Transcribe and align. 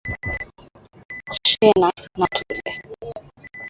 shina 1.47 1.89
ta 2.15 2.27
kule 2.33 2.71